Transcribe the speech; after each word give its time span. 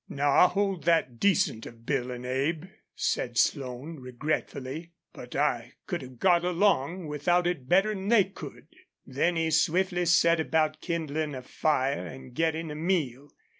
"Now 0.09 0.31
I 0.31 0.47
hold 0.47 0.85
that 0.85 1.19
decent 1.19 1.67
of 1.67 1.85
Bill 1.85 2.11
an' 2.11 2.25
Abe," 2.25 2.63
said 2.95 3.37
Slone, 3.37 3.99
regretfully. 3.99 4.93
"But 5.13 5.35
I 5.35 5.73
could 5.85 6.01
have 6.01 6.17
got 6.17 6.43
along 6.43 7.05
without 7.05 7.45
it 7.45 7.69
better 7.69 7.91
'n 7.91 8.07
they 8.07 8.23
could." 8.23 8.65
Then 9.05 9.35
he 9.35 9.51
swiftly 9.51 10.07
set 10.07 10.39
about 10.39 10.81
kindling 10.81 11.35
a 11.35 11.43
fire 11.43 12.03
and 12.07 12.33
getting 12.33 12.71
a 12.71 12.75
meal. 12.75 13.29